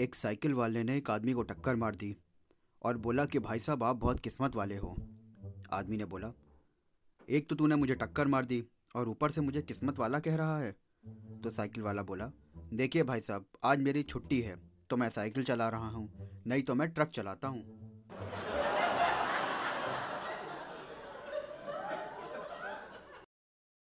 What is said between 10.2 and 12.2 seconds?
रहा है। तो साइकिल वाला